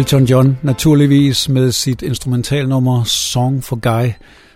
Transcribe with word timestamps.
Elton 0.00 0.24
John 0.24 0.58
naturligvis 0.62 1.48
med 1.48 1.72
sit 1.72 2.02
instrumentalnummer 2.02 3.04
Song 3.04 3.64
for 3.64 3.76
Guy 3.76 4.10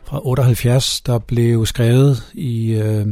fra 0.05 0.21
78, 0.25 1.00
der 1.00 1.19
blev 1.19 1.66
skrevet 1.66 2.22
i 2.34 2.72
øh, 2.72 3.06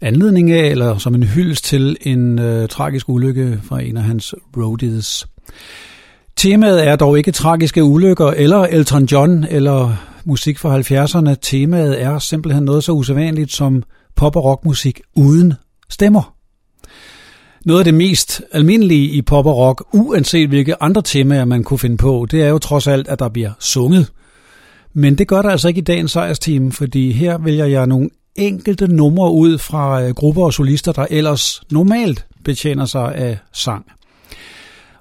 anledning 0.00 0.50
af, 0.50 0.66
eller 0.66 0.98
som 0.98 1.14
en 1.14 1.22
hyldest 1.22 1.64
til 1.64 1.96
en 2.00 2.38
øh, 2.38 2.68
tragisk 2.68 3.08
ulykke 3.08 3.60
fra 3.64 3.82
en 3.82 3.96
af 3.96 4.02
hans 4.02 4.34
roadies. 4.56 5.26
Temaet 6.36 6.86
er 6.86 6.96
dog 6.96 7.18
ikke 7.18 7.32
tragiske 7.32 7.84
ulykker 7.84 8.30
eller 8.30 8.58
Elton 8.58 9.04
John 9.04 9.44
eller 9.50 9.96
musik 10.24 10.58
fra 10.58 10.78
70'erne. 10.80 11.34
Temaet 11.42 12.02
er 12.02 12.18
simpelthen 12.18 12.64
noget 12.64 12.84
så 12.84 12.92
usædvanligt 12.92 13.52
som 13.52 13.82
pop- 14.16 14.36
og 14.36 14.44
rockmusik 14.44 15.00
uden 15.16 15.54
stemmer. 15.90 16.33
Noget 17.64 17.80
af 17.80 17.84
det 17.84 17.94
mest 17.94 18.42
almindelige 18.52 19.08
i 19.10 19.22
pop 19.22 19.46
og 19.46 19.56
rock, 19.56 19.84
uanset 19.92 20.48
hvilke 20.48 20.82
andre 20.82 21.02
temaer 21.02 21.44
man 21.44 21.64
kunne 21.64 21.78
finde 21.78 21.96
på, 21.96 22.26
det 22.30 22.42
er 22.42 22.48
jo 22.48 22.58
trods 22.58 22.86
alt, 22.86 23.08
at 23.08 23.18
der 23.18 23.28
bliver 23.28 23.52
sunget. 23.60 24.12
Men 24.92 25.18
det 25.18 25.28
gør 25.28 25.42
der 25.42 25.50
altså 25.50 25.68
ikke 25.68 25.78
i 25.78 25.84
dagens 25.84 26.12
sejrsteam, 26.12 26.72
fordi 26.72 27.12
her 27.12 27.38
vælger 27.38 27.66
jeg 27.66 27.86
nogle 27.86 28.10
enkelte 28.36 28.88
numre 28.88 29.32
ud 29.32 29.58
fra 29.58 30.02
øh, 30.02 30.14
grupper 30.14 30.42
og 30.42 30.52
solister, 30.52 30.92
der 30.92 31.06
ellers 31.10 31.62
normalt 31.70 32.26
betjener 32.44 32.84
sig 32.84 33.14
af 33.14 33.38
sang. 33.52 33.86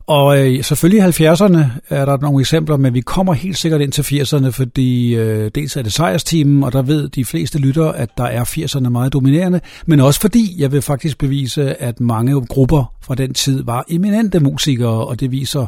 Og 0.07 0.39
øh, 0.39 0.63
selvfølgelig 0.63 1.19
i 1.19 1.25
70'erne 1.27 1.59
er 1.89 2.05
der 2.05 2.17
nogle 2.17 2.39
eksempler, 2.39 2.77
men 2.77 2.93
vi 2.93 3.01
kommer 3.01 3.33
helt 3.33 3.57
sikkert 3.57 3.81
ind 3.81 3.91
til 3.91 4.01
80'erne, 4.01 4.49
fordi 4.49 5.15
øh, 5.15 5.51
dels 5.55 5.75
er 5.75 5.81
det 5.81 5.93
sejrsteamen, 5.93 6.63
og 6.63 6.73
der 6.73 6.81
ved 6.81 7.09
de 7.09 7.25
fleste 7.25 7.59
lyttere, 7.59 7.97
at 7.97 8.09
der 8.17 8.23
er 8.23 8.43
80'erne 8.43 8.89
meget 8.89 9.13
dominerende, 9.13 9.61
men 9.85 9.99
også 9.99 10.21
fordi 10.21 10.55
jeg 10.57 10.71
vil 10.71 10.81
faktisk 10.81 11.17
bevise, 11.17 11.81
at 11.81 11.99
mange 11.99 12.45
grupper 12.45 12.93
fra 13.01 13.15
den 13.15 13.33
tid 13.33 13.63
var 13.63 13.85
eminente 13.89 14.39
musikere, 14.39 15.07
og 15.07 15.19
det 15.19 15.31
viser 15.31 15.67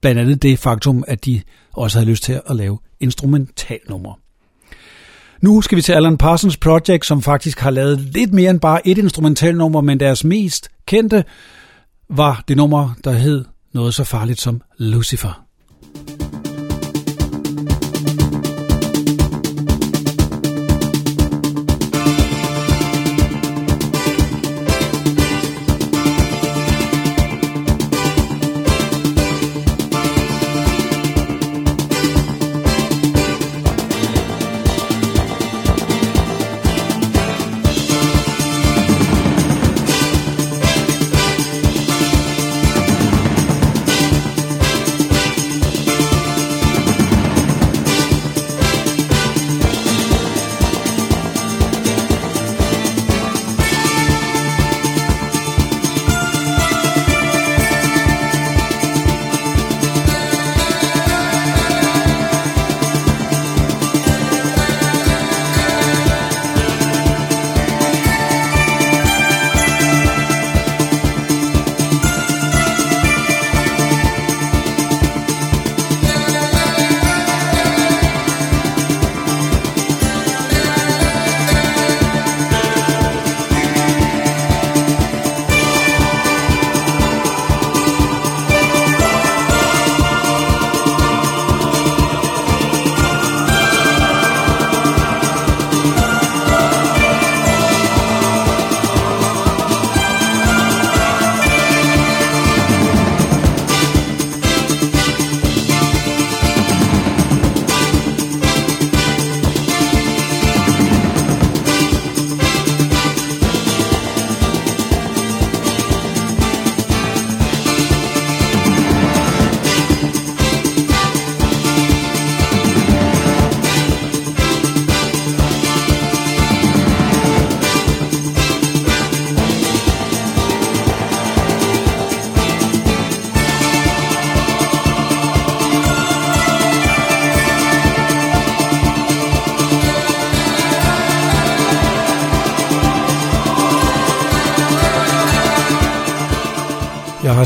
blandt 0.00 0.20
andet 0.20 0.42
det 0.42 0.58
faktum, 0.58 1.04
at 1.06 1.24
de 1.24 1.40
også 1.72 1.98
havde 1.98 2.10
lyst 2.10 2.22
til 2.22 2.40
at 2.50 2.56
lave 2.56 2.78
instrumentalnumre. 3.00 4.14
Nu 5.42 5.60
skal 5.60 5.76
vi 5.76 5.82
til 5.82 5.92
Alan 5.92 6.18
Parsons 6.18 6.56
Project, 6.56 7.06
som 7.06 7.22
faktisk 7.22 7.60
har 7.60 7.70
lavet 7.70 8.00
lidt 8.00 8.32
mere 8.32 8.50
end 8.50 8.60
bare 8.60 8.88
et 8.88 8.98
instrumentalnummer, 8.98 9.80
men 9.80 10.00
deres 10.00 10.24
mest 10.24 10.68
kendte 10.86 11.24
var 12.10 12.44
det 12.48 12.56
nummer, 12.56 12.90
der 13.04 13.12
hed 13.12 13.44
noget 13.76 13.94
så 13.94 14.04
farligt 14.04 14.40
som 14.40 14.60
Lucifer. 14.78 15.46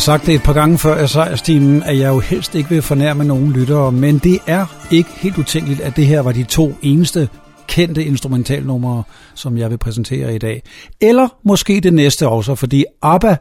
Sagt 0.00 0.26
det 0.26 0.34
et 0.34 0.42
par 0.42 0.52
gange 0.52 0.78
før 0.78 1.04
i 1.04 1.08
sejrsteamen, 1.08 1.82
at 1.82 1.98
jeg 1.98 2.08
jo 2.08 2.18
helst 2.18 2.54
ikke 2.54 2.68
vil 2.70 2.82
fornærme 2.82 3.24
nogen 3.24 3.52
lyttere, 3.52 3.92
men 3.92 4.18
det 4.18 4.38
er 4.46 4.66
ikke 4.90 5.10
helt 5.16 5.38
utænkeligt, 5.38 5.80
at 5.80 5.96
det 5.96 6.06
her 6.06 6.20
var 6.20 6.32
de 6.32 6.44
to 6.44 6.74
eneste 6.82 7.28
kendte 7.66 8.04
instrumentalnumre, 8.04 9.02
som 9.34 9.58
jeg 9.58 9.70
vil 9.70 9.78
præsentere 9.78 10.34
i 10.34 10.38
dag. 10.38 10.62
Eller 11.00 11.28
måske 11.42 11.80
det 11.80 11.94
næste 11.94 12.28
også, 12.28 12.54
fordi 12.54 12.84
ABBA, 13.02 13.36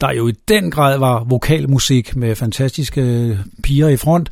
der 0.00 0.12
jo 0.12 0.28
i 0.28 0.32
den 0.48 0.70
grad 0.70 0.98
var 0.98 1.24
vokalmusik 1.24 2.16
med 2.16 2.36
fantastiske 2.36 3.38
piger 3.62 3.88
i 3.88 3.96
front, 3.96 4.30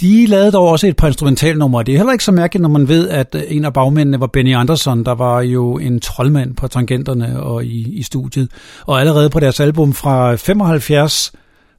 de 0.00 0.26
lavede 0.26 0.52
dog 0.52 0.68
også 0.68 0.86
et 0.86 0.96
par 0.96 1.06
instrumentalnumre. 1.06 1.82
Det 1.82 1.92
er 1.92 1.98
heller 1.98 2.12
ikke 2.12 2.24
så 2.24 2.32
mærkeligt, 2.32 2.62
når 2.62 2.68
man 2.68 2.88
ved, 2.88 3.08
at 3.08 3.34
øh, 3.34 3.42
en 3.48 3.64
af 3.64 3.72
bagmændene 3.72 4.20
var 4.20 4.26
Benny 4.26 4.54
Andersson, 4.54 5.04
der 5.04 5.14
var 5.14 5.40
jo 5.40 5.78
en 5.78 6.00
troldmand 6.00 6.54
på 6.56 6.68
tangenterne 6.68 7.42
og 7.42 7.64
i, 7.64 7.98
i 7.98 8.02
studiet. 8.02 8.50
Og 8.86 9.00
allerede 9.00 9.30
på 9.30 9.40
deres 9.40 9.60
album 9.60 9.92
fra 9.92 10.34
75, 10.34 11.32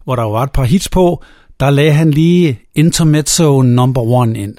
hvor 0.03 0.15
der 0.15 0.23
var 0.23 0.43
et 0.43 0.51
par 0.51 0.63
hits 0.63 0.89
på, 0.89 1.23
der 1.59 1.69
lagde 1.69 1.91
han 1.91 2.11
lige 2.11 2.59
Intermezzo 2.75 3.61
Number 3.61 4.01
One 4.01 4.39
ind. 4.39 4.55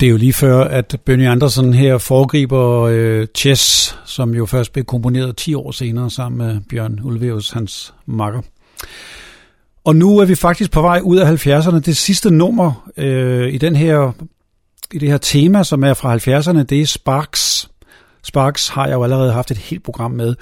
Det 0.00 0.06
er 0.06 0.10
jo 0.10 0.16
lige 0.16 0.32
før, 0.32 0.64
at 0.64 0.96
Benny 1.04 1.26
Andersen 1.26 1.74
her 1.74 1.98
foregriber 1.98 2.80
øh, 2.80 3.26
Chess, 3.36 3.98
som 4.04 4.34
jo 4.34 4.46
først 4.46 4.72
blev 4.72 4.84
komponeret 4.84 5.36
10 5.36 5.54
år 5.54 5.70
senere 5.70 6.10
sammen 6.10 6.38
med 6.38 6.60
Bjørn 6.70 7.00
Ulveus, 7.04 7.50
hans 7.50 7.94
makker. 8.06 8.42
Og 9.84 9.96
nu 9.96 10.18
er 10.18 10.24
vi 10.24 10.34
faktisk 10.34 10.70
på 10.70 10.80
vej 10.80 11.00
ud 11.04 11.16
af 11.16 11.46
70'erne. 11.46 11.78
Det 11.78 11.96
sidste 11.96 12.30
nummer 12.30 12.90
øh, 12.96 13.54
i 13.54 13.58
den 13.58 13.76
her 13.76 14.12
i 14.92 14.98
det 14.98 15.08
her 15.08 15.18
tema, 15.18 15.64
som 15.64 15.84
er 15.84 15.94
fra 15.94 16.16
70'erne, 16.16 16.62
det 16.62 16.80
er 16.80 16.86
Sparks. 16.86 17.70
Sparks 18.22 18.68
har 18.68 18.86
jeg 18.86 18.94
jo 18.94 19.04
allerede 19.04 19.32
haft 19.32 19.50
et 19.50 19.56
helt 19.56 19.82
program 19.82 20.10
med. 20.10 20.34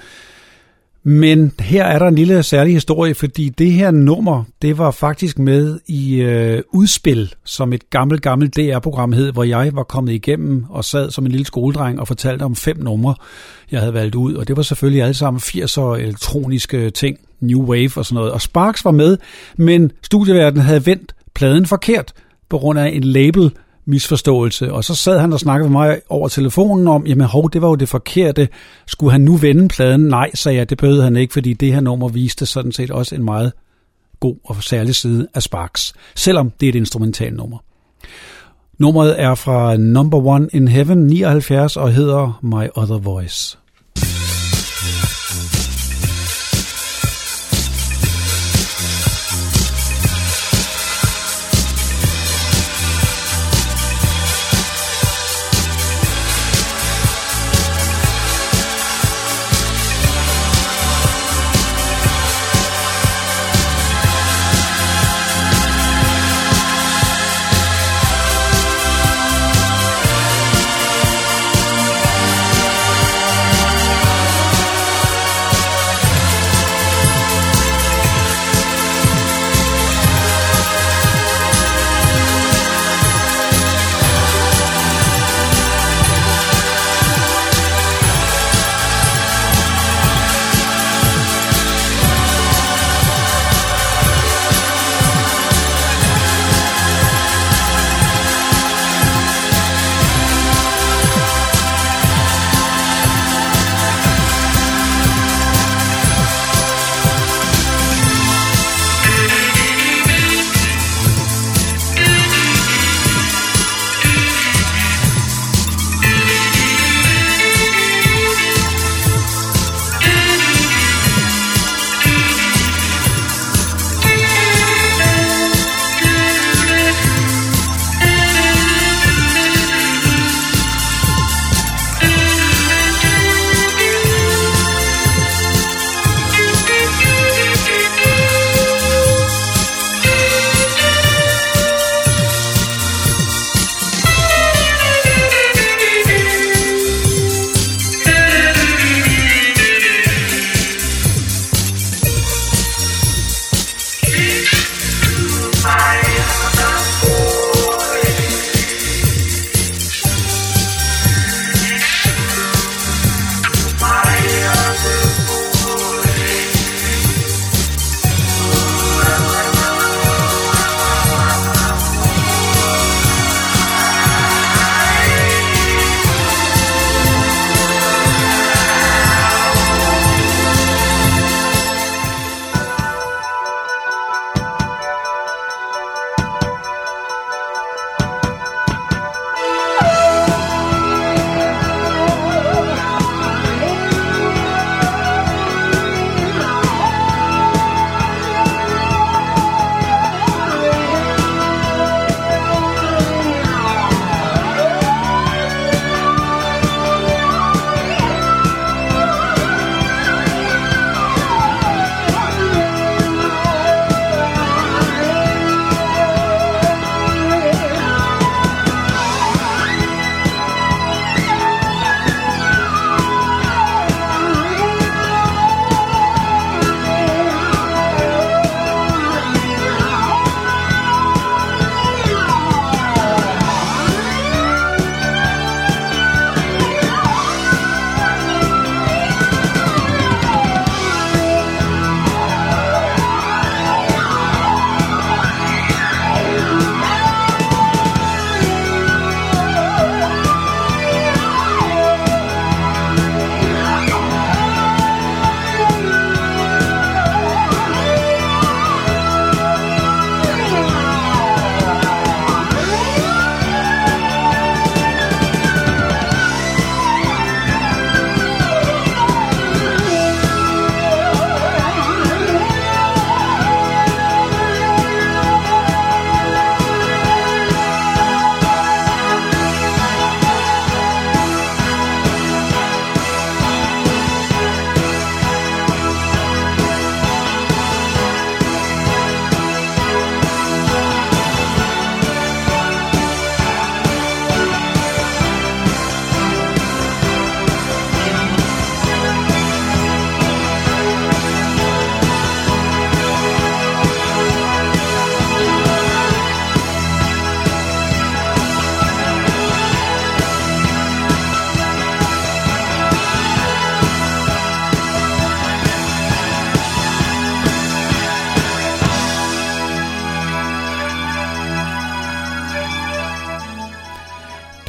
Men 1.07 1.53
her 1.61 1.85
er 1.85 1.99
der 1.99 2.07
en 2.09 2.15
lille 2.15 2.43
særlig 2.43 2.75
historie, 2.75 3.15
fordi 3.15 3.49
det 3.49 3.73
her 3.73 3.91
nummer, 3.91 4.45
det 4.63 4.79
var 4.79 4.91
faktisk 4.91 5.39
med 5.39 5.81
i 5.87 6.15
øh, 6.15 6.63
udspil, 6.73 7.35
som 7.45 7.73
et 7.73 7.91
gammelt, 7.91 8.23
gammelt 8.23 8.57
DR-program 8.57 9.13
hed, 9.13 9.33
hvor 9.33 9.45
jeg 9.45 9.71
var 9.75 9.83
kommet 9.83 10.13
igennem 10.13 10.65
og 10.69 10.85
sad 10.85 11.11
som 11.11 11.27
en 11.27 11.31
lille 11.31 11.47
skoledreng 11.47 12.01
og 12.01 12.09
fortalte 12.09 12.43
om 12.43 12.57
fem 12.57 12.77
numre, 12.79 13.15
jeg 13.71 13.81
havde 13.81 13.95
valgt 13.95 14.15
ud. 14.15 14.35
Og 14.35 14.49
det 14.49 14.57
var 14.57 14.63
selvfølgelig 14.63 15.03
alle 15.03 15.15
sammen 15.15 15.41
80'er 15.41 15.81
elektroniske 15.81 16.91
ting, 16.91 17.19
New 17.41 17.65
Wave 17.65 17.91
og 17.97 18.05
sådan 18.07 18.15
noget. 18.15 18.33
Og 18.33 18.41
Sparks 18.41 18.85
var 18.85 18.91
med, 18.91 19.19
men 19.57 19.93
studieverdenen 20.03 20.67
havde 20.67 20.87
vendt 20.87 21.15
pladen 21.35 21.67
forkert 21.67 22.13
på 22.49 22.59
grund 22.59 22.79
af 22.79 22.89
en 22.89 23.05
label, 23.05 23.53
misforståelse. 23.87 24.73
Og 24.73 24.85
så 24.85 24.95
sad 24.95 25.19
han 25.19 25.33
og 25.33 25.41
snakkede 25.41 25.71
med 25.71 25.79
mig 25.79 26.01
over 26.09 26.29
telefonen 26.29 26.89
om, 26.89 27.07
jamen 27.07 27.27
hov, 27.27 27.51
det 27.51 27.63
var 27.63 27.69
jo 27.69 27.75
det 27.75 27.89
forkerte. 27.89 28.49
Skulle 28.87 29.13
han 29.13 29.21
nu 29.21 29.37
vende 29.37 29.69
pladen? 29.69 30.01
Nej, 30.01 30.31
sagde 30.35 30.59
jeg, 30.59 30.71
det 30.71 30.79
behøvede 30.79 31.03
han 31.03 31.17
ikke, 31.17 31.33
fordi 31.33 31.53
det 31.53 31.73
her 31.73 31.81
nummer 31.81 32.09
viste 32.09 32.47
sådan 32.47 32.73
set 32.73 32.91
også 32.91 33.15
en 33.15 33.25
meget 33.25 33.53
god 34.21 34.37
og 34.45 34.63
særlig 34.63 34.95
side 34.95 35.29
af 35.35 35.43
Sparks, 35.43 35.95
selvom 36.15 36.51
det 36.51 36.67
er 36.67 36.71
et 36.71 36.77
instrumental 36.77 37.35
nummer. 37.35 37.59
Nummeret 38.79 39.21
er 39.21 39.35
fra 39.35 39.77
Number 39.77 40.19
One 40.27 40.49
in 40.53 40.69
Heaven 40.69 41.07
79 41.07 41.77
og 41.77 41.93
hedder 41.93 42.41
My 42.43 42.69
Other 42.77 42.99
Voice. 42.99 43.59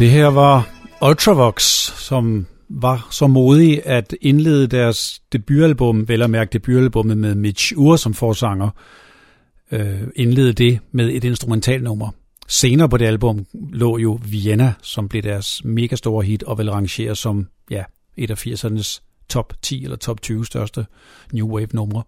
Det 0.06 0.14
her 0.14 0.28
var 0.28 0.70
Ultravox, 1.02 1.64
som 1.98 2.48
var 2.70 3.08
så 3.12 3.28
modige 3.28 3.88
at 3.88 4.16
indlede 4.22 4.68
deres 4.68 5.22
debutalbum, 5.34 6.08
vel 6.08 6.22
at 6.22 6.30
mærke 6.30 6.54
debutalbummet 6.54 7.18
med 7.18 7.36
Mitch 7.36 7.74
Ure 7.76 7.98
som 7.98 8.14
forsanger, 8.14 8.70
øh, 9.72 10.02
indlede 10.16 10.54
det 10.54 10.80
med 10.92 11.14
et 11.14 11.24
instrumentalnummer. 11.24 12.10
Senere 12.48 12.90
på 12.90 12.98
det 12.98 13.06
album 13.06 13.46
lå 13.54 13.98
jo 13.98 14.20
Vienna, 14.26 14.74
som 14.82 15.10
blev 15.10 15.22
deres 15.22 15.62
mega 15.64 15.96
store 15.96 16.26
hit 16.26 16.44
og 16.44 16.58
vel 16.58 16.72
rangerer 16.72 17.14
som 17.14 17.48
ja, 17.70 17.84
et 18.18 18.32
af 18.32 18.48
80'ernes 18.48 19.02
top 19.30 19.54
10 19.62 19.84
eller 19.84 19.98
top 19.98 20.22
20 20.22 20.46
største 20.46 20.86
New 21.34 21.48
Wave 21.48 21.70
numre. 21.74 22.04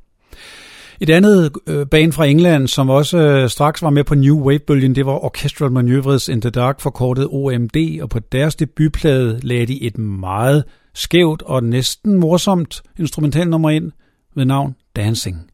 Et 1.02 1.10
andet 1.10 1.52
øh, 1.68 1.86
band 1.86 2.12
fra 2.12 2.26
England, 2.26 2.68
som 2.68 2.90
også 2.90 3.18
øh, 3.18 3.50
straks 3.50 3.82
var 3.82 3.90
med 3.90 4.04
på 4.04 4.16
New 4.16 4.48
Wave-bølgen, 4.48 4.96
det 4.96 5.06
var 5.06 5.26
Orchestral 5.26 5.72
Manoeuvres 5.72 6.28
in 6.28 6.42
the 6.42 6.50
Dark, 6.50 6.80
forkortet 6.80 7.28
OMD, 7.32 8.02
og 8.02 8.10
på 8.10 8.20
deres 8.20 8.56
debutplade 8.56 9.40
lagde 9.44 9.66
de 9.66 9.84
et 9.84 9.98
meget 9.98 10.64
skævt 10.94 11.42
og 11.42 11.64
næsten 11.64 12.20
morsomt 12.20 12.82
instrumentalnummer 13.00 13.70
ind 13.70 13.92
ved 14.36 14.46
navn 14.46 14.76
Dancing. 14.96 15.52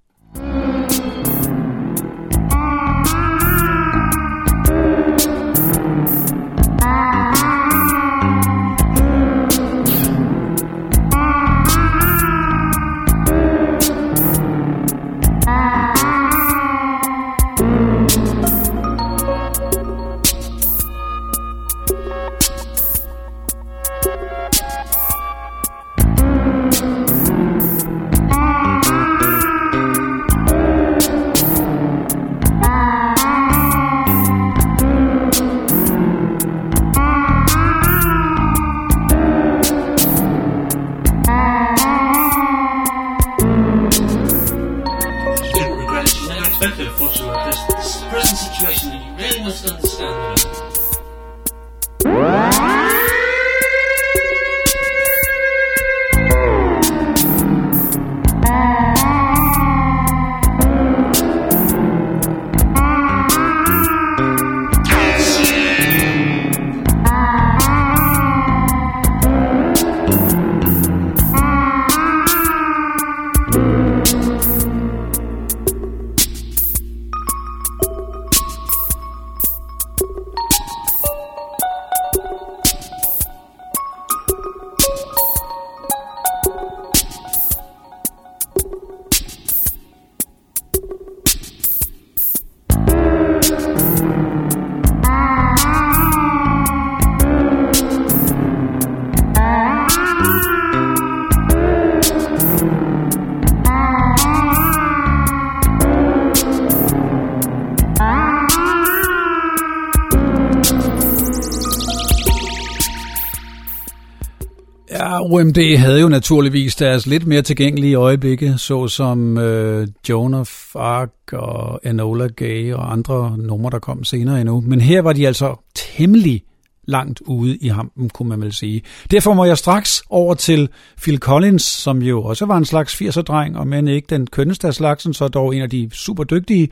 OMD 115.01 115.77
havde 115.77 116.01
jo 116.01 116.09
naturligvis 116.09 116.75
deres 116.75 117.07
lidt 117.07 117.27
mere 117.27 117.41
tilgængelige 117.41 117.95
øjeblikke, 117.95 118.57
såsom 118.57 119.37
øh, 119.37 119.87
Joan 120.09 120.33
of 120.33 120.75
Arc 120.75 121.09
og 121.31 121.79
Enola 121.83 122.27
Gay 122.27 122.73
og 122.73 122.91
andre 122.91 123.37
numre, 123.37 123.71
der 123.71 123.79
kom 123.79 124.03
senere 124.03 124.41
endnu. 124.41 124.61
Men 124.61 124.81
her 124.81 125.01
var 125.01 125.13
de 125.13 125.27
altså 125.27 125.55
temmelig 125.75 126.43
langt 126.87 127.21
ude 127.21 127.57
i 127.57 127.67
hampen, 127.67 128.09
kunne 128.09 128.29
man 128.29 128.41
vel 128.41 128.53
sige. 128.53 128.81
Derfor 129.11 129.33
må 129.33 129.45
jeg 129.45 129.57
straks 129.57 130.03
over 130.09 130.33
til 130.33 130.69
Phil 131.01 131.17
Collins, 131.17 131.63
som 131.63 132.01
jo 132.01 132.23
også 132.23 132.45
var 132.45 132.57
en 132.57 132.65
slags 132.65 133.01
80'er-dreng, 133.01 133.57
og 133.57 133.67
men 133.67 133.87
ikke 133.87 134.07
den 134.09 134.27
kønneste 134.27 134.67
af 134.67 134.73
slagsen, 134.73 135.13
så 135.13 135.27
dog 135.27 135.55
en 135.55 135.61
af 135.61 135.69
de 135.69 135.89
super 135.93 136.23
dygtige. 136.23 136.69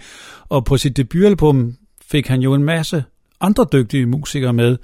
Og 0.50 0.66
på 0.66 0.78
sit 0.78 0.98
debutalbum 0.98 1.76
fik 2.12 2.28
han 2.28 2.42
jo 2.42 2.54
en 2.54 2.64
masse 2.64 3.04
andre 3.42 3.66
dygtige 3.74 4.06
musikere 4.06 4.54
med. 4.54 4.78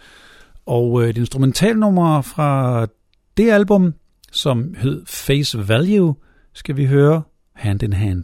Og 0.65 1.03
øh, 1.03 1.09
et 1.09 1.17
instrumentalnummer 1.17 2.21
fra 2.21 2.87
det 3.37 3.49
album, 3.49 3.93
som 4.31 4.75
hed 4.77 5.05
Face 5.05 5.67
Value, 5.67 6.15
skal 6.53 6.77
vi 6.77 6.85
høre 6.85 7.21
Hand 7.53 7.83
in 7.83 7.93
Hand. 7.93 8.23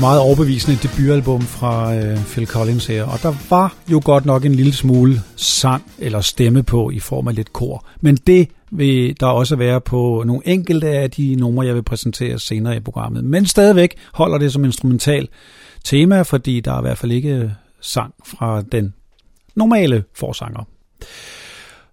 Meget 0.00 0.20
overbevisende 0.20 0.78
debutalbum 0.82 1.42
fra 1.42 1.94
øh, 1.94 2.18
Phil 2.24 2.46
Collins 2.46 2.86
her, 2.86 3.04
og 3.04 3.22
der 3.22 3.34
var 3.50 3.76
jo 3.88 4.00
godt 4.04 4.24
nok 4.24 4.44
en 4.44 4.54
lille 4.54 4.72
smule 4.72 5.20
sang 5.36 5.92
eller 5.98 6.20
stemme 6.20 6.62
på 6.62 6.90
i 6.90 7.00
form 7.00 7.28
af 7.28 7.34
lidt 7.34 7.52
kor. 7.52 7.86
Men 8.00 8.16
det 8.16 8.48
vil 8.70 9.20
der 9.20 9.26
også 9.26 9.56
være 9.56 9.80
på 9.80 10.22
nogle 10.26 10.42
enkelte 10.48 10.88
af 10.88 11.10
de 11.10 11.34
numre, 11.34 11.66
jeg 11.66 11.74
vil 11.74 11.82
præsentere 11.82 12.38
senere 12.38 12.76
i 12.76 12.80
programmet. 12.80 13.24
Men 13.24 13.46
stadigvæk 13.46 13.94
holder 14.12 14.38
det 14.38 14.52
som 14.52 14.64
instrumental 14.64 15.28
tema, 15.84 16.22
fordi 16.22 16.60
der 16.60 16.72
er 16.72 16.78
i 16.78 16.82
hvert 16.82 16.98
fald 16.98 17.12
ikke 17.12 17.50
sang 17.80 18.14
fra 18.24 18.62
den 18.72 18.94
normale 19.54 20.04
forsanger. 20.14 20.64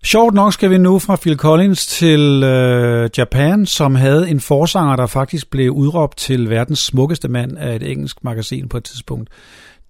Sjovt 0.04 0.34
nok 0.34 0.54
skal 0.54 0.70
vi 0.70 0.78
nu 0.78 1.00
fra 1.00 1.16
Phil 1.16 1.38
Collins 1.38 1.88
til 1.88 2.44
øh, 2.44 3.10
Japan, 3.18 3.66
som 3.66 3.96
havde 3.96 4.30
en 4.30 4.40
forsanger, 4.40 4.96
der 4.96 5.08
faktisk 5.08 5.50
blev 5.50 5.72
udråbt 5.72 6.18
til 6.18 6.50
verdens 6.50 6.80
smukkeste 6.80 7.28
mand 7.28 7.58
af 7.58 7.76
et 7.76 7.92
engelsk 7.92 8.24
magasin 8.24 8.70
på 8.70 8.78
et 8.78 8.84
tidspunkt. 8.84 9.30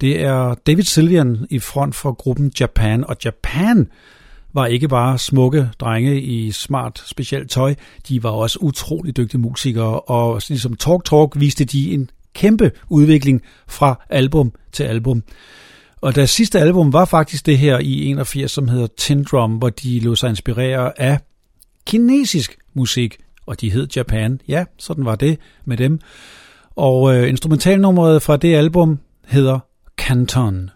Det 0.00 0.22
er 0.22 0.54
David 0.66 0.82
Sylvian 0.82 1.46
i 1.50 1.58
front 1.58 1.94
for 1.94 2.12
gruppen 2.12 2.52
Japan, 2.60 3.04
og 3.04 3.16
Japan 3.24 3.88
var 4.52 4.66
ikke 4.66 4.88
bare 4.88 5.18
smukke 5.18 5.68
drenge 5.80 6.20
i 6.20 6.50
smart 6.50 7.02
specielt 7.06 7.50
tøj, 7.50 7.74
de 8.08 8.22
var 8.22 8.30
også 8.30 8.58
utrolig 8.60 9.16
dygtige 9.16 9.40
musikere, 9.40 10.00
og 10.00 10.42
ligesom 10.48 10.76
Talk 10.76 11.04
Talk 11.04 11.32
viste 11.36 11.64
de 11.64 11.92
en 11.92 12.10
kæmpe 12.34 12.70
udvikling 12.88 13.42
fra 13.68 14.04
album 14.10 14.52
til 14.72 14.84
album. 14.84 15.22
Og 16.02 16.14
deres 16.14 16.30
sidste 16.30 16.60
album 16.60 16.92
var 16.92 17.04
faktisk 17.04 17.46
det 17.46 17.58
her 17.58 17.78
i 17.78 18.06
81, 18.06 18.50
som 18.50 18.68
hedder 18.68 18.86
Tin 18.96 19.24
Drum, 19.24 19.52
hvor 19.52 19.70
de 19.70 20.00
lå 20.00 20.14
sig 20.14 20.30
inspirere 20.30 21.00
af 21.00 21.18
kinesisk 21.86 22.58
musik, 22.74 23.16
og 23.46 23.60
de 23.60 23.70
hed 23.70 23.88
Japan. 23.96 24.40
Ja, 24.48 24.64
sådan 24.78 25.04
var 25.04 25.14
det 25.14 25.38
med 25.64 25.76
dem. 25.76 26.00
Og 26.76 27.16
øh, 27.16 27.28
instrumentalnummeret 27.28 28.22
fra 28.22 28.36
det 28.36 28.54
album 28.54 28.98
hedder 29.26 29.58
Canton. 29.96 30.70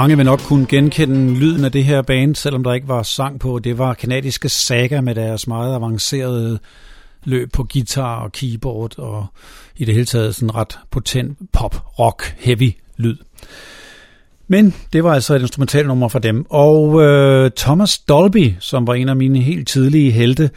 Mange 0.00 0.16
vil 0.16 0.26
nok 0.26 0.40
kunne 0.40 0.66
genkende 0.66 1.34
lyden 1.34 1.64
af 1.64 1.72
det 1.72 1.84
her 1.84 2.02
band, 2.02 2.34
selvom 2.34 2.64
der 2.64 2.72
ikke 2.72 2.88
var 2.88 3.02
sang 3.02 3.40
på. 3.40 3.58
Det 3.58 3.78
var 3.78 3.94
kanadiske 3.94 4.48
Saga 4.48 5.00
med 5.00 5.14
deres 5.14 5.46
meget 5.46 5.74
avancerede 5.74 6.58
løb 7.24 7.52
på 7.52 7.66
guitar 7.72 8.20
og 8.20 8.32
keyboard 8.32 8.98
og 8.98 9.26
i 9.76 9.84
det 9.84 9.94
hele 9.94 10.06
taget 10.06 10.34
sådan 10.34 10.54
ret 10.54 10.78
potent 10.90 11.38
pop, 11.52 11.98
rock, 11.98 12.34
heavy 12.38 12.72
lyd. 12.96 13.16
Men 14.48 14.74
det 14.92 15.04
var 15.04 15.14
altså 15.14 15.34
et 15.34 15.40
instrumentalnummer 15.40 16.08
for 16.08 16.18
dem. 16.18 16.46
Og 16.50 17.02
øh, 17.02 17.50
Thomas 17.56 17.98
Dolby, 17.98 18.52
som 18.60 18.86
var 18.86 18.94
en 18.94 19.08
af 19.08 19.16
mine 19.16 19.40
helt 19.40 19.68
tidlige 19.68 20.10
helte, 20.10 20.50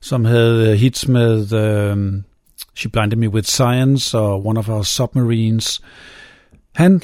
som 0.00 0.24
havde 0.24 0.70
øh, 0.70 0.74
hits 0.74 1.08
med 1.08 1.52
øh, 1.52 2.22
She 2.76 2.88
Blinded 2.88 3.18
Me 3.18 3.28
With 3.28 3.46
Science 3.46 4.18
og 4.18 4.46
One 4.46 4.58
of 4.58 4.68
Our 4.68 4.82
Submarines, 4.82 5.80
han 6.74 7.00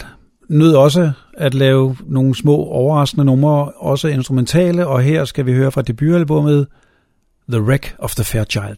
nød 0.49 0.75
også 0.75 1.13
at 1.37 1.55
lave 1.55 1.97
nogle 2.07 2.35
små 2.35 2.57
overraskende 2.57 3.25
numre, 3.25 3.73
også 3.77 4.09
instrumentale, 4.09 4.87
og 4.87 5.03
her 5.03 5.25
skal 5.25 5.47
vi 5.47 5.53
høre 5.53 5.73
fra 5.73 5.83
debutalbummet 5.83 6.67
The 7.49 7.63
Wreck 7.63 7.95
of 7.99 8.15
the 8.15 8.25
Fairchild. 8.25 8.77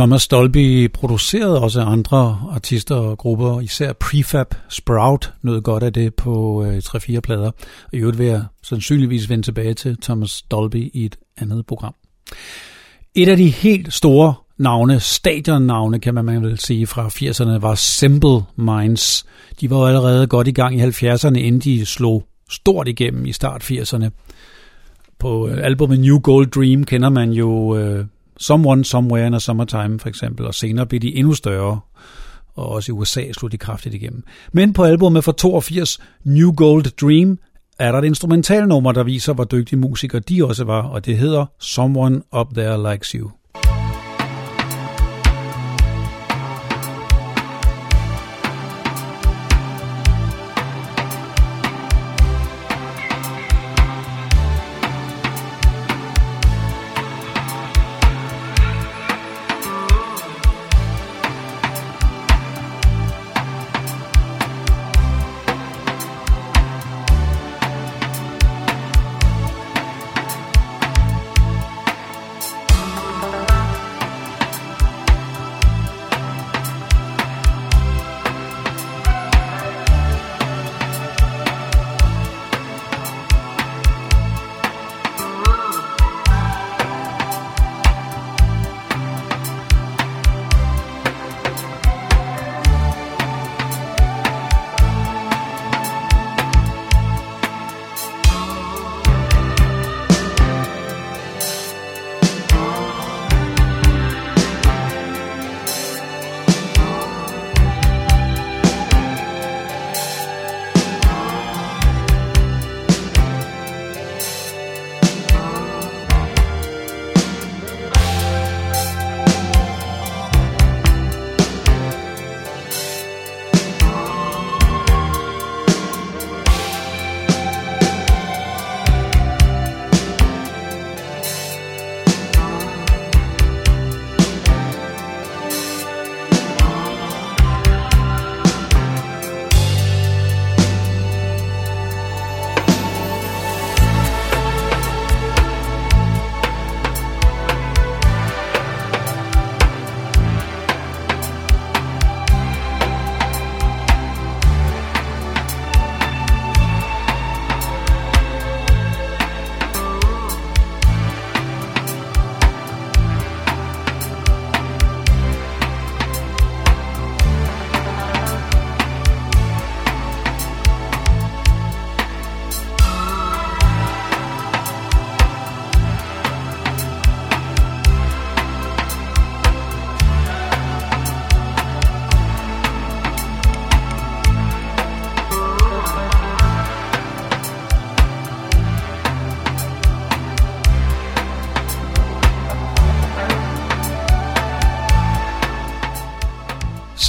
Thomas 0.00 0.28
Dolby 0.28 0.90
producerede 0.92 1.60
også 1.60 1.80
andre 1.80 2.38
artister 2.50 2.94
og 2.94 3.18
grupper, 3.18 3.60
især 3.60 3.92
Prefab 3.92 4.54
Sprout 4.68 5.32
nød 5.42 5.60
godt 5.60 5.82
af 5.82 5.92
det 5.92 6.14
på 6.14 6.64
øh, 6.64 6.78
3-4 6.78 7.20
plader. 7.20 7.50
Og 7.84 7.92
i 7.92 7.96
øvrigt 7.96 8.18
vil 8.18 8.26
jeg 8.26 8.44
sandsynligvis 8.62 9.28
vende 9.28 9.42
tilbage 9.42 9.74
til 9.74 9.96
Thomas 10.02 10.42
Dolby 10.42 10.90
i 10.94 11.04
et 11.04 11.16
andet 11.36 11.66
program. 11.66 11.94
Et 13.14 13.28
af 13.28 13.36
de 13.36 13.48
helt 13.48 13.92
store 13.92 14.34
navne, 14.58 15.00
stadionnavne 15.00 16.00
kan 16.00 16.14
man 16.14 16.42
vel 16.42 16.58
sige 16.58 16.86
fra 16.86 17.08
80'erne, 17.08 17.60
var 17.60 17.74
Simple 17.74 18.42
Minds. 18.56 19.26
De 19.60 19.70
var 19.70 19.76
jo 19.76 19.86
allerede 19.86 20.26
godt 20.26 20.48
i 20.48 20.52
gang 20.52 20.80
i 20.80 20.82
70'erne, 20.82 21.38
inden 21.38 21.60
de 21.60 21.86
slog 21.86 22.24
stort 22.50 22.88
igennem 22.88 23.26
i 23.26 23.32
start 23.32 23.70
80'erne. 23.70 24.08
På 25.18 25.48
øh, 25.48 25.58
albumet 25.62 26.00
New 26.00 26.18
Gold 26.18 26.46
Dream 26.46 26.84
kender 26.84 27.10
man 27.10 27.30
jo 27.30 27.76
øh, 27.76 28.04
Someone 28.40 28.84
Somewhere 28.84 29.26
in 29.26 29.34
a 29.34 29.38
Summertime 29.38 29.98
for 29.98 30.08
eksempel, 30.08 30.46
og 30.46 30.54
senere 30.54 30.86
blev 30.86 31.00
de 31.00 31.16
endnu 31.16 31.34
større, 31.34 31.80
og 32.54 32.68
også 32.68 32.92
i 32.92 32.94
USA 32.94 33.32
slog 33.32 33.52
de 33.52 33.58
kraftigt 33.58 33.94
igennem. 33.94 34.22
Men 34.52 34.72
på 34.72 34.84
albumet 34.84 35.24
fra 35.24 35.32
82, 35.32 36.00
New 36.24 36.52
Gold 36.52 36.84
Dream, 37.00 37.38
er 37.78 37.92
der 37.92 37.98
et 37.98 38.04
instrumentalnummer, 38.04 38.92
der 38.92 39.02
viser, 39.02 39.32
hvor 39.32 39.44
dygtige 39.44 39.78
musikere 39.78 40.20
de 40.20 40.44
også 40.44 40.64
var, 40.64 40.82
og 40.82 41.06
det 41.06 41.16
hedder 41.16 41.46
Someone 41.58 42.22
Up 42.40 42.54
There 42.54 42.92
Likes 42.92 43.10
You. 43.10 43.30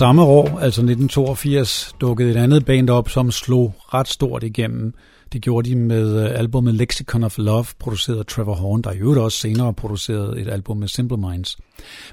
Samme 0.01 0.21
år, 0.21 0.45
altså 0.45 0.81
1982, 0.81 1.95
dukkede 2.01 2.31
et 2.31 2.35
andet 2.35 2.65
band 2.65 2.89
op, 2.89 3.09
som 3.09 3.31
slog 3.31 3.75
ret 3.93 4.07
stort 4.07 4.43
igennem. 4.43 4.93
Det 5.33 5.41
gjorde 5.41 5.69
de 5.69 5.75
med 5.75 6.23
øh, 6.23 6.39
albumet 6.39 6.75
Lexicon 6.75 7.23
of 7.23 7.37
Love, 7.37 7.65
produceret 7.79 8.19
af 8.19 8.25
Trevor 8.25 8.55
Horn, 8.55 8.81
der 8.81 8.91
i 8.91 8.97
øvrigt 8.97 9.19
også 9.19 9.37
senere 9.37 9.73
producerede 9.73 10.41
et 10.41 10.47
album 10.47 10.77
med 10.77 10.87
Simple 10.87 11.17
Minds. 11.17 11.57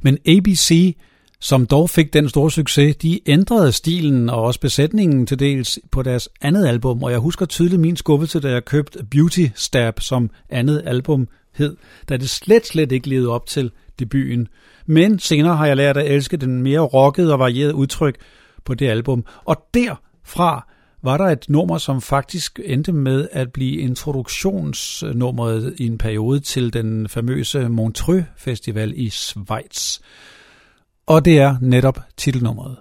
Men 0.02 0.18
ABC, 0.26 0.96
som 1.40 1.66
dog 1.66 1.90
fik 1.90 2.12
den 2.12 2.28
store 2.28 2.50
succes, 2.50 2.96
de 2.96 3.20
ændrede 3.26 3.72
stilen 3.72 4.30
og 4.30 4.42
også 4.42 4.60
besætningen 4.60 5.26
til 5.26 5.38
dels 5.38 5.78
på 5.90 6.02
deres 6.02 6.28
andet 6.40 6.66
album, 6.66 7.02
og 7.02 7.10
jeg 7.10 7.18
husker 7.18 7.46
tydeligt 7.46 7.80
min 7.80 7.96
skuffelse, 7.96 8.40
da 8.40 8.50
jeg 8.50 8.64
købte 8.64 9.04
Beauty 9.10 9.46
Stab 9.54 10.00
som 10.00 10.30
andet 10.50 10.82
album 10.86 11.28
hed, 11.54 11.76
da 12.08 12.16
det 12.16 12.30
slet, 12.30 12.66
slet 12.66 12.92
ikke 12.92 13.08
levede 13.08 13.28
op 13.28 13.46
til 13.46 13.70
debuten. 13.98 14.48
Men 14.88 15.18
senere 15.18 15.56
har 15.56 15.66
jeg 15.66 15.76
lært 15.76 15.96
at 15.96 16.12
elske 16.12 16.36
den 16.36 16.62
mere 16.62 16.80
rockede 16.80 17.32
og 17.32 17.38
varierede 17.38 17.74
udtryk 17.74 18.16
på 18.64 18.74
det 18.74 18.88
album, 18.88 19.24
og 19.44 19.56
derfra 19.74 20.68
var 21.02 21.16
der 21.16 21.24
et 21.24 21.44
nummer, 21.48 21.78
som 21.78 22.00
faktisk 22.00 22.60
endte 22.64 22.92
med 22.92 23.28
at 23.32 23.52
blive 23.52 23.80
introduktionsnummeret 23.80 25.74
i 25.78 25.86
en 25.86 25.98
periode 25.98 26.40
til 26.40 26.72
den 26.72 27.08
famøse 27.08 27.68
Montreux 27.68 28.24
Festival 28.36 28.92
i 28.96 29.10
Schweiz. 29.10 29.98
Og 31.06 31.24
det 31.24 31.38
er 31.38 31.56
netop 31.60 31.98
titelnummeret. 32.16 32.76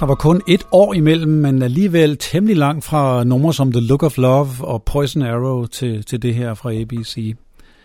Der 0.00 0.06
var 0.06 0.14
kun 0.14 0.42
et 0.48 0.66
år 0.72 0.94
imellem, 0.94 1.32
men 1.32 1.62
alligevel 1.62 2.16
temmelig 2.16 2.56
langt 2.56 2.84
fra 2.84 3.24
numre 3.24 3.54
som 3.54 3.72
The 3.72 3.80
Look 3.80 4.02
of 4.02 4.18
Love 4.18 4.48
og 4.60 4.82
Poison 4.82 5.22
Arrow 5.22 5.66
til, 5.66 6.04
til 6.04 6.22
det 6.22 6.34
her 6.34 6.54
fra 6.54 6.74
ABC. 6.74 7.34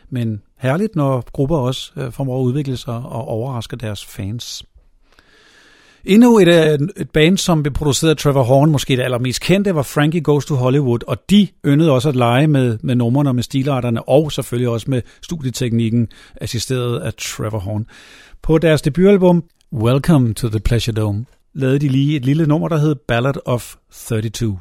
Men 0.10 0.42
herligt, 0.60 0.96
når 0.96 1.24
grupper 1.32 1.58
også 1.58 1.92
øh, 1.98 2.12
formår 2.12 2.40
at 2.40 2.44
udvikle 2.44 2.78
sig 2.78 2.94
og 2.94 3.28
overraske 3.28 3.76
deres 3.76 4.06
fans. 4.06 4.64
Endnu 6.06 6.40
et, 6.40 6.48
øh, 6.48 6.88
et 6.98 7.10
band, 7.10 7.38
som 7.38 7.64
blev 7.64 7.74
produceret 7.74 8.12
af 8.12 8.18
Trevor 8.18 8.44
Horn, 8.44 8.72
måske 8.72 8.96
det 8.96 9.04
allermest 9.04 9.42
kendte, 9.42 9.76
var 9.76 9.84
Frankie 9.84 10.22
Goes 10.22 10.46
to 10.46 10.56
Hollywood, 10.56 11.00
og 11.08 11.18
de 11.30 11.48
yndede 11.66 11.92
også 11.92 12.10
at 12.10 12.16
lege 12.16 12.48
med, 12.48 12.78
med 12.84 12.96
numrene 12.96 13.34
med 13.34 13.44
stilarterne, 13.44 14.10
og 14.10 14.32
selvfølgelig 14.32 14.70
også 14.70 14.86
med 14.90 15.02
studieteknikken, 15.22 16.08
assisteret 16.42 17.00
af 17.00 17.14
Trevor 17.14 17.60
Horn. 17.60 17.86
På 18.42 18.58
deres 18.58 18.82
debutalbum, 18.82 19.44
Welcome 19.74 20.34
to 20.34 20.50
the 20.50 20.60
Pleasure 20.60 20.94
Dome, 20.94 21.26
lavede 21.54 21.80
de 21.80 21.88
lige 21.88 22.16
et 22.16 22.26
lille 22.26 22.46
nummer, 22.46 22.68
der 22.68 22.78
hed 22.78 22.96
Ballad 22.96 23.34
of 23.46 23.76
32. 23.92 24.60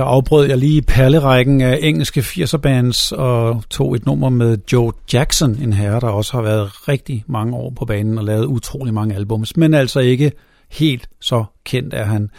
Her 0.00 0.04
afbrød 0.04 0.46
jeg 0.46 0.58
lige 0.58 0.82
perlerækken 0.82 1.60
af 1.60 1.78
engelske 1.82 2.20
80'er 2.20 2.56
bands 2.56 3.12
og 3.12 3.62
tog 3.70 3.94
et 3.94 4.06
nummer 4.06 4.28
med 4.28 4.58
Joe 4.72 4.92
Jackson, 5.12 5.62
en 5.62 5.72
herre, 5.72 6.00
der 6.00 6.08
også 6.08 6.32
har 6.32 6.42
været 6.42 6.88
rigtig 6.88 7.24
mange 7.26 7.56
år 7.56 7.70
på 7.70 7.84
banen 7.84 8.18
og 8.18 8.24
lavet 8.24 8.44
utrolig 8.44 8.94
mange 8.94 9.14
albums, 9.14 9.56
men 9.56 9.74
altså 9.74 10.00
ikke 10.00 10.32
helt 10.70 11.08
så 11.20 11.44
kendt 11.64 11.94
er 11.94 12.04
han. 12.04 12.30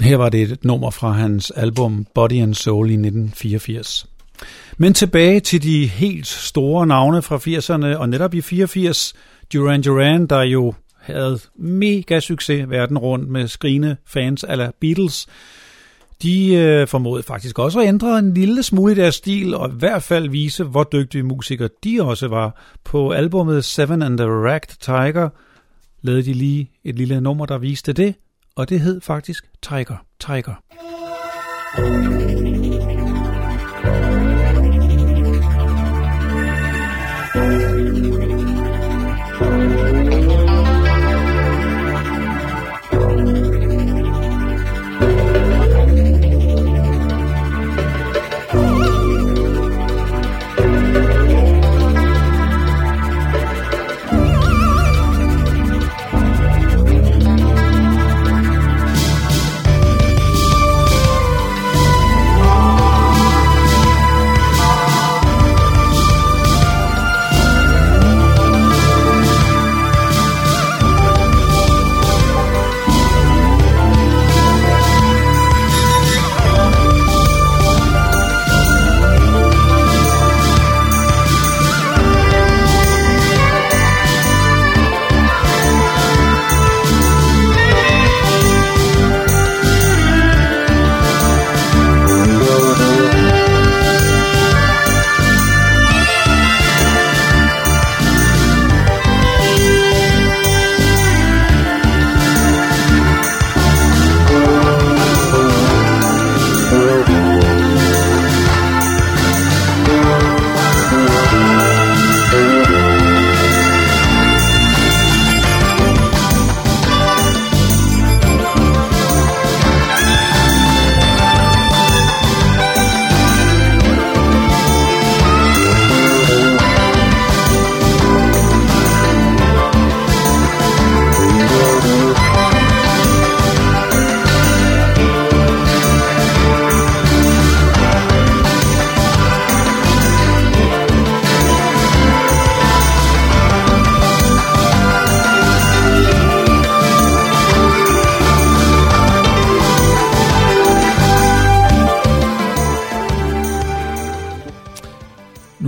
Her 0.00 0.16
var 0.16 0.28
det 0.28 0.42
et 0.42 0.64
nummer 0.64 0.90
fra 0.90 1.12
hans 1.12 1.50
album 1.50 2.06
Body 2.14 2.42
and 2.42 2.54
Soul 2.54 2.90
i 2.90 2.92
1984. 2.92 4.06
Men 4.78 4.94
tilbage 4.94 5.40
til 5.40 5.62
de 5.62 5.86
helt 5.86 6.26
store 6.26 6.86
navne 6.86 7.22
fra 7.22 7.36
80'erne, 7.36 7.98
og 7.98 8.08
netop 8.08 8.34
i 8.34 8.40
84, 8.40 9.14
Duran 9.52 9.82
Duran, 9.82 10.26
der 10.26 10.42
jo 10.42 10.74
havde 11.00 11.38
mega 11.58 12.20
succes 12.20 12.70
verden 12.70 12.98
rundt 12.98 13.28
med 13.28 13.48
skrigende 13.48 13.96
fans 14.06 14.44
ala 14.44 14.70
Beatles, 14.80 15.26
de 16.22 16.54
øh, 16.54 16.88
formåede 16.88 17.22
faktisk 17.22 17.58
også 17.58 17.80
at 17.80 17.88
ændre 17.88 18.18
en 18.18 18.34
lille 18.34 18.62
smule 18.62 18.92
i 18.92 18.94
deres 18.94 19.14
stil, 19.14 19.54
og 19.54 19.68
i 19.68 19.72
hvert 19.78 20.02
fald 20.02 20.28
vise, 20.28 20.64
hvor 20.64 20.88
dygtige 20.92 21.22
musikere 21.22 21.68
de 21.84 22.02
også 22.02 22.28
var. 22.28 22.62
På 22.84 23.10
albumet 23.10 23.64
Seven 23.64 24.02
and 24.02 24.18
the 24.18 24.26
Racked 24.26 24.76
Tiger 24.80 25.28
lavede 26.02 26.22
de 26.22 26.32
lige 26.32 26.70
et 26.84 26.94
lille 26.94 27.20
nummer, 27.20 27.46
der 27.46 27.58
viste 27.58 27.92
det, 27.92 28.14
og 28.56 28.68
det 28.68 28.80
hed 28.80 29.00
faktisk 29.00 29.44
Tiger, 29.62 29.96
Tiger. 30.20 30.54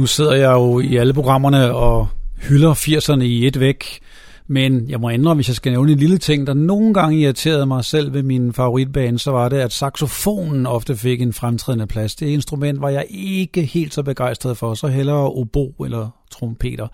Sidder 0.06 0.34
jeg 0.34 0.52
jo 0.52 0.80
i 0.80 0.96
alle 0.96 1.14
programmerne 1.14 1.74
og 1.74 2.08
hylder 2.48 2.74
80'erne 2.74 3.22
i 3.22 3.46
et 3.46 3.60
væk. 3.60 4.00
Men 4.46 4.90
jeg 4.90 5.00
må 5.00 5.10
ændre, 5.10 5.34
hvis 5.34 5.48
jeg 5.48 5.56
skal 5.56 5.72
nævne 5.72 5.92
en 5.92 5.98
lille 5.98 6.18
ting, 6.18 6.46
der 6.46 6.54
nogle 6.54 6.94
gange 6.94 7.18
irriterede 7.18 7.66
mig 7.66 7.84
selv 7.84 8.12
ved 8.12 8.22
min 8.22 8.52
favoritbane, 8.52 9.18
så 9.18 9.30
var 9.30 9.48
det, 9.48 9.56
at 9.56 9.72
saxofonen 9.72 10.66
ofte 10.66 10.96
fik 10.96 11.22
en 11.22 11.32
fremtrædende 11.32 11.86
plads. 11.86 12.14
Det 12.14 12.26
instrument 12.26 12.80
var 12.80 12.88
jeg 12.88 13.06
ikke 13.10 13.62
helt 13.62 13.94
så 13.94 14.02
begejstret 14.02 14.56
for, 14.56 14.74
så 14.74 14.86
hellere 14.86 15.32
obo 15.32 15.74
eller 15.84 16.08
trompeter. 16.30 16.88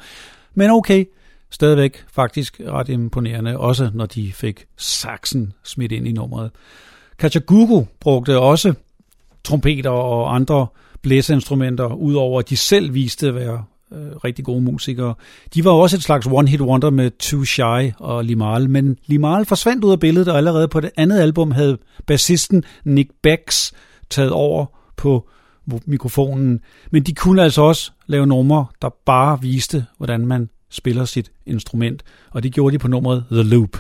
Men 0.54 0.70
okay, 0.70 1.04
stadigvæk 1.50 2.04
faktisk 2.12 2.61
ret 2.68 2.88
imponerende, 2.88 3.59
også 3.59 3.90
når 3.94 4.07
de 4.07 4.32
fik 4.32 4.64
saxen 4.76 5.52
smidt 5.64 5.92
ind 5.92 6.09
i 6.09 6.12
nummeret. 6.12 6.50
Kachagugu 7.18 7.86
brugte 8.00 8.38
også 8.38 8.74
trompeter 9.44 9.90
og 9.90 10.34
andre 10.34 10.66
blæseinstrumenter, 11.07 11.94
udover 11.94 12.38
at 12.38 12.50
de 12.50 12.57
selv 12.57 12.94
viste 12.94 13.28
at 13.28 13.34
være 13.34 13.64
øh, 13.92 14.16
rigtig 14.24 14.44
gode 14.44 14.61
musikere. 14.61 15.14
De 15.54 15.64
var 15.64 15.70
også 15.70 15.96
et 15.96 16.02
slags 16.02 16.26
one-hit 16.26 16.61
wonder 16.61 16.90
med 16.90 17.11
Too 17.11 17.44
Shy 17.44 17.92
og 17.98 18.24
Limal, 18.24 18.70
men 18.70 18.98
Limal 19.07 19.44
forsvandt 19.44 19.84
ud 19.84 19.92
af 19.92 20.00
billedet, 20.00 20.28
og 20.28 20.36
allerede 20.36 20.68
på 20.68 20.80
det 20.80 20.90
andet 20.96 21.18
album 21.20 21.50
havde 21.50 21.78
bassisten 22.07 22.64
Nick 22.84 23.11
Becks 23.22 23.72
taget 24.11 24.30
over 24.30 24.66
på 24.96 25.28
mikrofonen. 25.86 26.61
Men 26.90 27.02
de 27.02 27.14
kunne 27.14 27.42
altså 27.42 27.62
også 27.62 27.90
lave 28.07 28.26
numre, 28.26 28.66
der 28.82 28.88
bare 29.07 29.40
viste, 29.40 29.86
hvordan 29.96 30.26
man 30.26 30.48
spiller 30.70 31.04
sit 31.04 31.30
instrument, 31.46 32.02
og 32.30 32.42
det 32.42 32.52
gjorde 32.52 32.72
de 32.72 32.78
på 32.78 32.88
nummeret 32.88 33.24
The 33.30 33.42
Loop. 33.42 33.76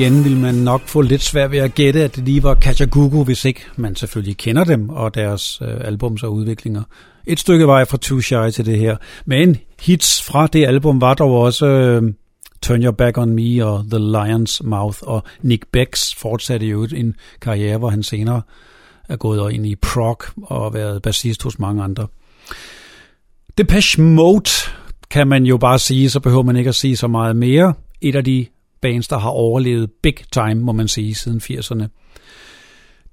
Igen 0.00 0.24
vil 0.24 0.36
man 0.36 0.54
nok 0.54 0.80
få 0.80 1.00
lidt 1.00 1.22
svært 1.22 1.50
ved 1.50 1.58
at 1.58 1.74
gætte, 1.74 2.04
at 2.04 2.16
det 2.16 2.24
lige 2.24 2.42
var 2.42 2.54
Kajagugu, 2.54 3.24
hvis 3.24 3.44
ikke 3.44 3.60
man 3.76 3.96
selvfølgelig 3.96 4.36
kender 4.36 4.64
dem 4.64 4.88
og 4.88 5.14
deres 5.14 5.60
øh, 5.62 5.80
albums 5.80 6.22
og 6.22 6.32
udviklinger. 6.32 6.82
Et 7.26 7.40
stykke 7.40 7.66
vej 7.66 7.84
fra 7.84 7.98
Too 8.00 8.20
Shy 8.20 8.50
til 8.54 8.66
det 8.66 8.78
her. 8.78 8.96
Men 9.24 9.56
hits 9.80 10.22
fra 10.22 10.46
det 10.46 10.66
album 10.66 11.00
var 11.00 11.14
dog 11.14 11.40
også 11.40 11.66
øh, 11.66 12.02
Turn 12.62 12.84
Your 12.84 12.92
Back 12.92 13.18
On 13.18 13.34
Me 13.34 13.66
og 13.66 13.84
The 13.90 13.98
Lion's 13.98 14.58
Mouth, 14.62 14.98
og 15.02 15.22
Nick 15.42 15.66
Becks 15.72 16.14
fortsatte 16.14 16.66
jo 16.66 16.86
en 16.96 17.14
karriere, 17.40 17.78
hvor 17.78 17.88
han 17.88 18.02
senere 18.02 18.42
er 19.08 19.16
gået 19.16 19.52
ind 19.52 19.66
i 19.66 19.74
prog 19.74 20.18
og 20.42 20.74
været 20.74 21.02
bassist 21.02 21.42
hos 21.42 21.58
mange 21.58 21.82
andre. 21.82 22.06
Depeche 23.58 24.02
Mode 24.02 24.50
kan 25.10 25.28
man 25.28 25.44
jo 25.44 25.56
bare 25.56 25.78
sige, 25.78 26.10
så 26.10 26.20
behøver 26.20 26.42
man 26.42 26.56
ikke 26.56 26.68
at 26.68 26.74
sige 26.74 26.96
så 26.96 27.06
meget 27.08 27.36
mere. 27.36 27.74
Et 28.00 28.16
af 28.16 28.24
de 28.24 28.46
bands, 28.82 29.08
der 29.08 29.18
har 29.18 29.28
overlevet 29.28 29.90
big 30.02 30.14
time, 30.32 30.54
må 30.54 30.72
man 30.72 30.88
sige, 30.88 31.14
siden 31.14 31.40
80'erne. 31.44 31.86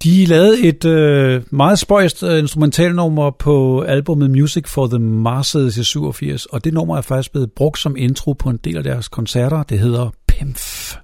De 0.03 0.26
lavede 0.26 0.63
et 0.68 0.86
øh, 0.86 1.41
meget 1.51 1.80
spøjst 1.80 2.24
øh, 2.24 2.39
instrumentalnummer 2.39 3.32
på 3.32 3.82
albumet 3.82 4.32
Music 4.32 4.68
for 4.68 4.88
the 4.88 4.99
Masses 4.99 5.78
i 5.78 5.84
87, 5.84 6.45
og 6.45 6.63
det 6.63 6.74
nummer 6.74 6.97
er 6.97 7.01
faktisk 7.01 7.32
blevet 7.32 7.51
brugt 7.51 7.80
som 7.80 7.95
intro 7.97 8.34
på 8.34 8.49
en 8.49 8.59
del 8.63 8.78
af 8.78 8.84
deres 8.84 9.07
koncerter. 9.07 9.63
Det 9.63 9.80
hedder 9.80 10.09
Pimpf. 10.28 10.95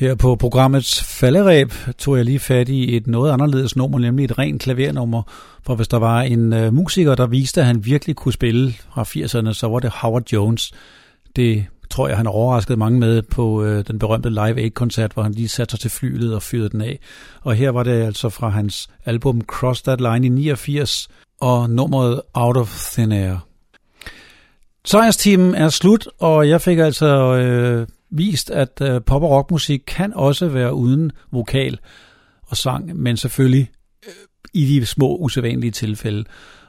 Her 0.00 0.14
på 0.14 0.36
programmets 0.36 1.02
falderæb 1.02 1.72
tog 1.98 2.16
jeg 2.16 2.24
lige 2.24 2.38
fat 2.38 2.68
i 2.68 2.96
et 2.96 3.06
noget 3.06 3.32
anderledes 3.32 3.76
nummer, 3.76 3.98
nemlig 3.98 4.24
et 4.24 4.38
rent 4.38 4.62
klavernummer. 4.62 5.22
For 5.62 5.74
hvis 5.74 5.88
der 5.88 5.96
var 5.96 6.20
en 6.20 6.52
øh, 6.52 6.74
musiker, 6.74 7.14
der 7.14 7.26
viste, 7.26 7.60
at 7.60 7.66
han 7.66 7.84
virkelig 7.84 8.16
kunne 8.16 8.32
spille 8.32 8.72
fra 8.94 9.02
80'erne, 9.02 9.52
så 9.52 9.68
var 9.68 9.78
det 9.78 9.90
Howard 9.90 10.32
Jones. 10.32 10.72
Det 11.36 11.66
tror 11.90 12.08
jeg, 12.08 12.16
han 12.16 12.26
overraskede 12.26 12.78
mange 12.78 13.00
med 13.00 13.22
på 13.22 13.64
øh, 13.64 13.84
den 13.86 13.98
berømte 13.98 14.30
Live 14.30 14.60
Aid-koncert, 14.60 15.12
hvor 15.12 15.22
han 15.22 15.32
lige 15.32 15.48
satte 15.48 15.70
sig 15.70 15.80
til 15.80 15.90
flyet 15.90 16.34
og 16.34 16.42
fyrede 16.42 16.68
den 16.68 16.80
af. 16.80 16.98
Og 17.42 17.54
her 17.54 17.70
var 17.70 17.82
det 17.82 18.02
altså 18.02 18.28
fra 18.28 18.48
hans 18.48 18.90
album 19.04 19.40
Cross 19.40 19.82
That 19.82 20.00
Line 20.00 20.26
i 20.26 20.28
89 20.28 21.08
og 21.40 21.70
nummeret 21.70 22.20
Out 22.34 22.56
of 22.56 22.92
Thin 22.92 23.12
Air. 23.12 23.46
Sejrsteamen 24.84 25.54
er 25.54 25.68
slut, 25.68 26.08
og 26.18 26.48
jeg 26.48 26.60
fik 26.60 26.78
altså 26.78 27.36
øh, 27.36 27.86
vist, 28.12 28.50
at 28.50 28.80
øh, 28.82 29.00
pop- 29.06 29.22
og 29.22 29.30
rockmusik 29.30 29.82
kan 29.86 30.12
også 30.14 30.48
være 30.48 30.74
uden 30.74 31.12
vokal 31.32 31.78
og 32.42 32.56
sang, 32.56 32.96
men 32.96 33.16
selvfølgelig 33.16 33.70
øh, 34.06 34.12
i 34.54 34.66
de 34.66 34.86
små 34.86 35.16
usædvanlige 35.16 35.70
tilfælde. 35.70 36.24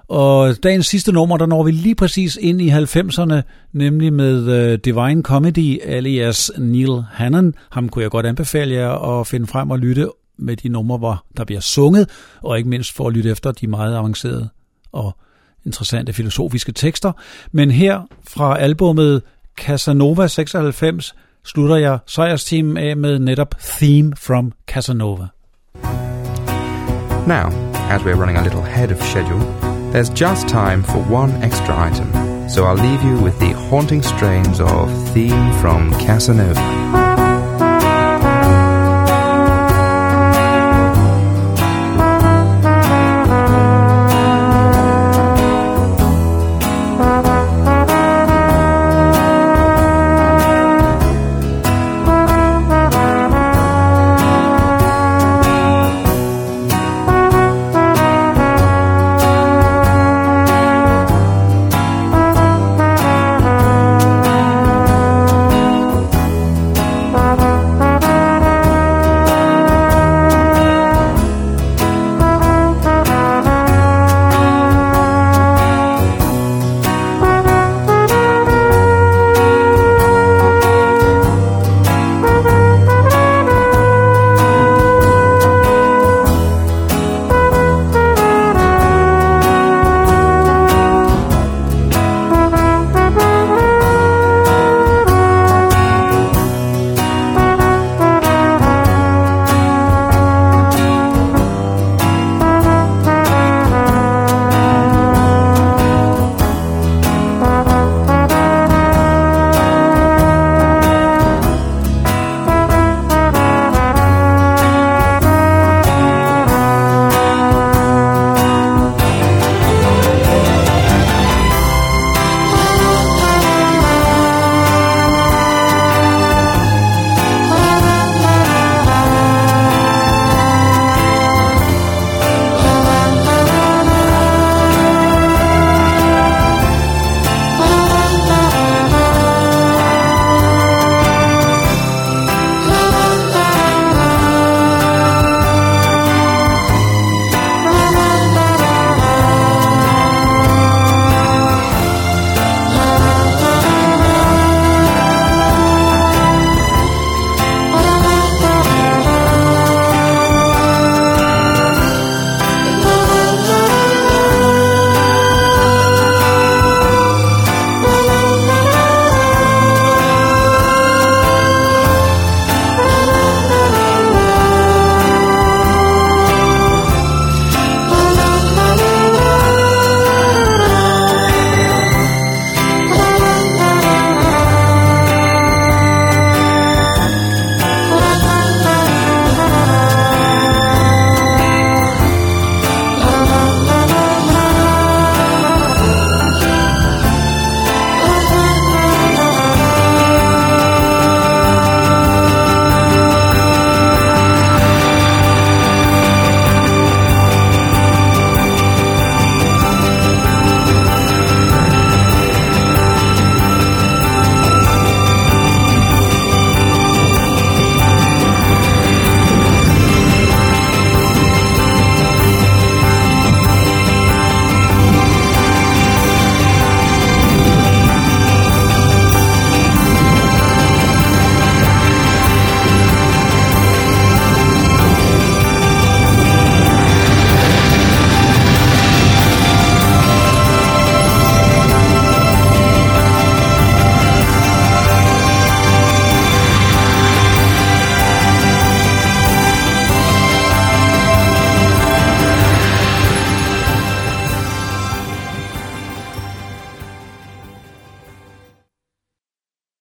Og 0.07 0.63
dagens 0.63 0.87
sidste 0.87 1.11
nummer, 1.11 1.37
der 1.37 1.45
når 1.45 1.63
vi 1.63 1.71
lige 1.71 1.95
præcis 1.95 2.37
ind 2.41 2.61
i 2.61 2.69
90'erne, 2.69 3.41
nemlig 3.73 4.13
med 4.13 4.71
uh, 4.73 4.79
Divine 4.85 5.23
Comedy, 5.23 5.81
alias 5.85 6.51
Neil 6.57 7.03
Hannon. 7.11 7.53
Ham 7.69 7.89
kunne 7.89 8.03
jeg 8.03 8.11
godt 8.11 8.25
anbefale 8.25 8.73
jer 8.73 9.19
at 9.19 9.27
finde 9.27 9.47
frem 9.47 9.71
og 9.71 9.79
lytte 9.79 10.09
med 10.37 10.57
de 10.57 10.69
numre, 10.69 10.97
hvor 10.97 11.25
der 11.37 11.43
bliver 11.43 11.61
sunget, 11.61 12.09
og 12.41 12.57
ikke 12.57 12.69
mindst 12.69 12.93
for 12.93 13.07
at 13.07 13.13
lytte 13.13 13.29
efter 13.29 13.51
de 13.51 13.67
meget 13.67 13.95
avancerede 13.95 14.49
og 14.91 15.17
interessante 15.65 16.13
filosofiske 16.13 16.71
tekster. 16.71 17.11
Men 17.51 17.71
her 17.71 18.01
fra 18.27 18.57
albummet 18.57 19.21
Casanova 19.57 20.27
96 20.27 21.15
slutter 21.45 21.75
jeg 21.75 21.99
sejrsteamen 22.07 22.77
af 22.77 22.97
med 22.97 23.19
netop 23.19 23.55
Theme 23.59 24.13
from 24.17 24.51
Casanova. 24.67 25.27
Now, 27.27 27.49
as 27.89 28.03
we're 28.03 28.15
running 28.15 28.37
a 28.37 28.43
little 28.43 28.61
ahead 28.61 28.91
of 28.91 29.01
schedule, 29.03 29.39
there's 29.91 30.09
just 30.09 30.47
time 30.47 30.83
for 30.83 30.99
one 31.21 31.31
extra 31.43 31.73
item, 31.87 32.09
so 32.49 32.65
I'll 32.65 32.83
leave 32.87 33.03
you 33.03 33.23
with 33.23 33.37
the 33.39 33.51
haunting 33.69 34.03
strains 34.03 34.59
of 34.59 34.89
Theme 35.13 35.53
from 35.61 35.91
Casanova. 35.99 37.00